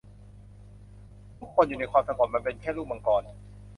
[1.39, 3.23] ทุกคนอยู่ในความสงบ มันเป็นแค่ลูกมังกร